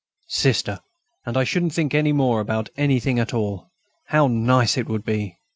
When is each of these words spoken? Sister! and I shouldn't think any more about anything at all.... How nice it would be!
Sister! 0.29 0.79
and 1.27 1.37
I 1.37 1.43
shouldn't 1.43 1.75
think 1.75 1.93
any 1.93 2.11
more 2.11 2.39
about 2.39 2.69
anything 2.75 3.19
at 3.19 3.35
all.... 3.35 3.69
How 4.07 4.25
nice 4.27 4.75
it 4.75 4.89
would 4.89 5.03
be! 5.05 5.37